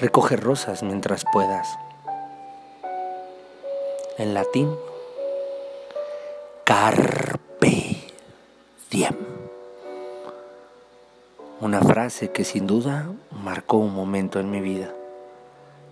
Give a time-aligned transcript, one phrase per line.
[0.00, 1.78] Recoge rosas mientras puedas.
[4.16, 4.74] En latín,
[6.64, 7.98] carpe
[8.90, 9.14] diem.
[11.60, 14.90] Una frase que sin duda marcó un momento en mi vida,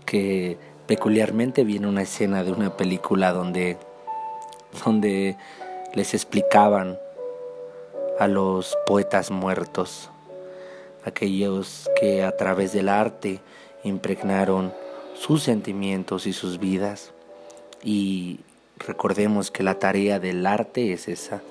[0.06, 0.56] que
[0.86, 3.76] peculiarmente viene una escena de una película donde,
[4.86, 5.36] donde
[5.92, 6.98] les explicaban
[8.18, 10.08] a los poetas muertos,
[11.04, 13.42] aquellos que a través del arte
[13.84, 14.72] impregnaron
[15.14, 17.12] sus sentimientos y sus vidas.
[17.82, 18.40] Y
[18.78, 21.42] recordemos que la tarea del arte es esa,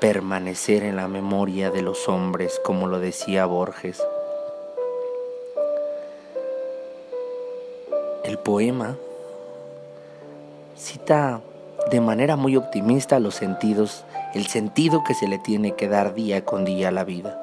[0.00, 4.02] permanecer en la memoria de los hombres, como lo decía Borges.
[8.24, 8.96] El poema
[10.76, 11.40] cita
[11.90, 14.04] de manera muy optimista los sentidos,
[14.34, 17.38] el sentido que se le tiene que dar día con día a la vida.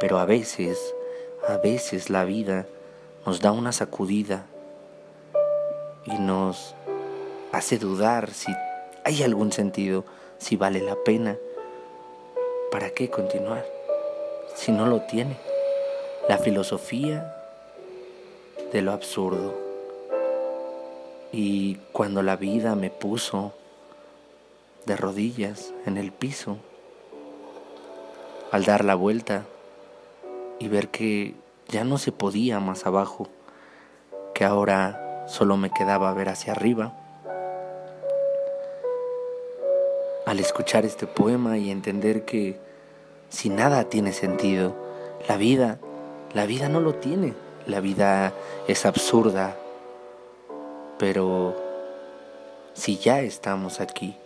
[0.00, 0.78] Pero a veces,
[1.48, 2.66] a veces la vida
[3.26, 4.46] nos da una sacudida
[6.04, 6.76] y nos
[7.50, 8.52] hace dudar si
[9.04, 10.04] hay algún sentido,
[10.38, 11.36] si vale la pena.
[12.70, 13.66] ¿Para qué continuar
[14.54, 15.36] si no lo tiene?
[16.28, 17.34] La filosofía
[18.72, 19.54] de lo absurdo.
[21.32, 23.52] Y cuando la vida me puso
[24.84, 26.58] de rodillas en el piso,
[28.52, 29.44] al dar la vuelta
[30.60, 31.34] y ver que
[31.68, 33.28] ya no se podía más abajo,
[34.34, 36.94] que ahora solo me quedaba ver hacia arriba,
[40.26, 42.58] al escuchar este poema y entender que
[43.28, 44.74] si nada tiene sentido,
[45.28, 45.78] la vida,
[46.34, 47.34] la vida no lo tiene,
[47.66, 48.32] la vida
[48.68, 49.56] es absurda,
[50.98, 51.56] pero
[52.74, 54.16] si ya estamos aquí,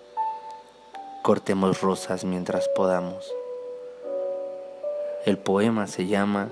[1.23, 3.33] cortemos rosas mientras podamos.
[5.25, 6.49] El poema se llama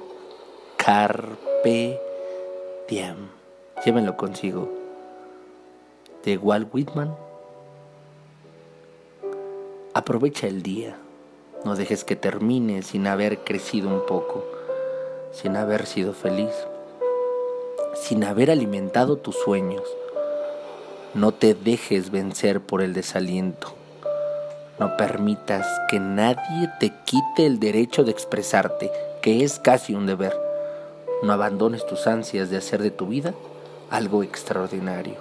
[0.89, 2.01] Carpe
[2.89, 3.29] Diem.
[3.85, 4.73] Llévenlo consigo.
[6.25, 7.15] De Walt Whitman.
[9.93, 10.97] Aprovecha el día.
[11.63, 14.47] No dejes que termine sin haber crecido un poco,
[15.31, 16.55] sin haber sido feliz,
[17.95, 19.83] sin haber alimentado tus sueños.
[21.13, 23.75] No te dejes vencer por el desaliento.
[24.81, 30.48] No permitas que nadie te quite el derecho de expresarte, que es casi un deber.
[31.21, 33.35] No abandones tus ansias de hacer de tu vida
[33.91, 35.17] algo extraordinario.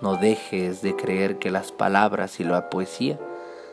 [0.00, 3.18] No dejes de creer que las palabras y la poesía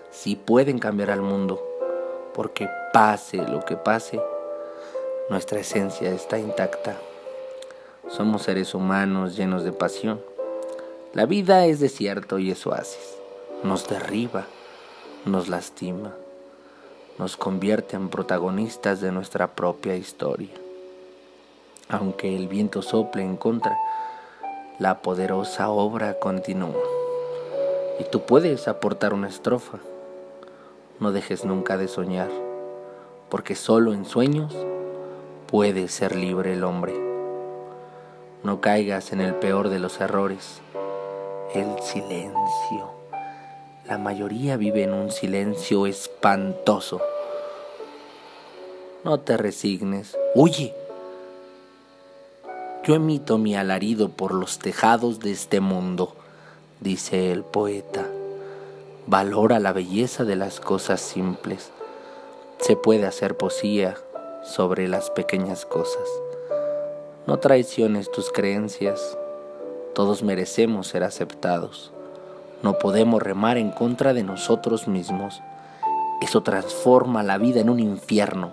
[0.09, 1.61] sí pueden cambiar al mundo,
[2.33, 4.19] porque pase lo que pase,
[5.29, 6.95] nuestra esencia está intacta.
[8.07, 10.19] Somos seres humanos llenos de pasión.
[11.13, 13.15] La vida es desierto y es oasis.
[13.63, 14.45] Nos derriba,
[15.25, 16.15] nos lastima,
[17.19, 20.64] nos convierte en protagonistas de nuestra propia historia.
[21.95, 23.77] Aunque el viento sople en contra,
[24.79, 26.75] la poderosa obra continúa.
[28.01, 29.77] Y tú puedes aportar una estrofa.
[30.99, 32.27] No dejes nunca de soñar,
[33.29, 34.53] porque solo en sueños
[35.47, 36.93] puede ser libre el hombre.
[38.43, 40.59] No caigas en el peor de los errores,
[41.53, 42.91] el silencio.
[43.87, 46.99] La mayoría vive en un silencio espantoso.
[49.05, 50.84] No te resignes, huye.
[52.85, 56.15] Yo emito mi alarido por los tejados de este mundo,
[56.81, 58.05] dice el poeta.
[59.07, 61.71] Valora la belleza de las cosas simples.
[62.59, 63.95] Se puede hacer poesía
[64.43, 66.07] sobre las pequeñas cosas.
[67.25, 69.17] No traiciones tus creencias.
[69.95, 71.91] Todos merecemos ser aceptados.
[72.61, 75.41] No podemos remar en contra de nosotros mismos.
[76.21, 78.51] Eso transforma la vida en un infierno.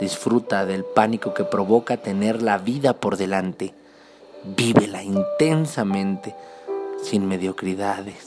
[0.00, 3.72] Disfruta del pánico que provoca tener la vida por delante.
[4.44, 6.34] Vívela intensamente,
[7.02, 8.24] sin mediocridades.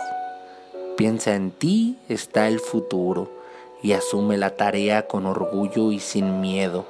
[0.98, 3.32] Piensa en ti está el futuro
[3.82, 6.86] y asume la tarea con orgullo y sin miedo.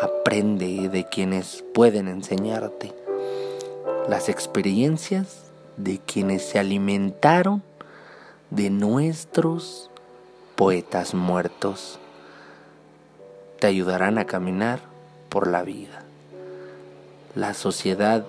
[0.00, 2.94] Aprende de quienes pueden enseñarte.
[4.08, 7.62] Las experiencias de quienes se alimentaron
[8.50, 9.90] de nuestros
[10.56, 11.98] poetas muertos.
[13.60, 14.80] Te ayudarán a caminar
[15.28, 16.02] por la vida.
[17.34, 18.24] La sociedad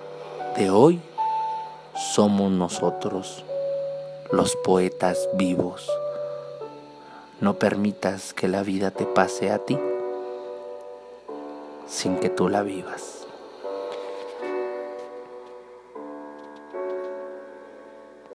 [0.58, 1.00] de hoy
[1.96, 3.46] somos nosotros,
[4.34, 5.90] los poetas vivos.
[7.40, 9.80] No permitas que la vida te pase a ti
[11.88, 13.21] sin que tú la vivas.